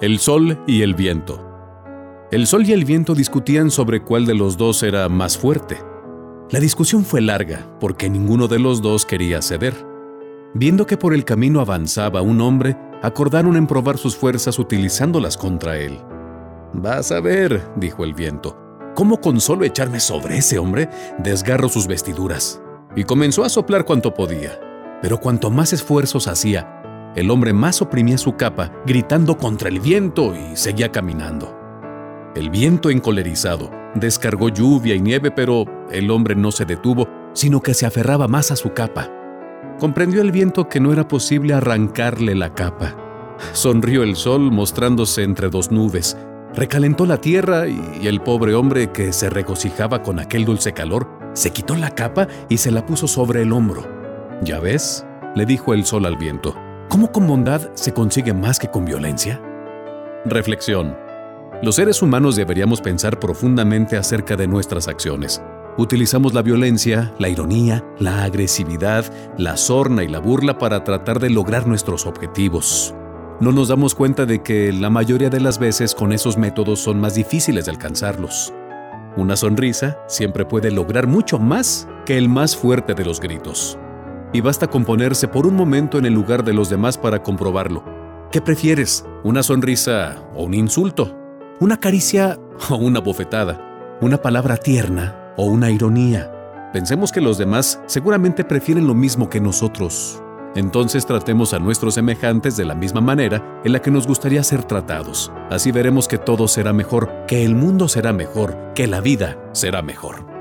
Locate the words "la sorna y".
69.38-70.08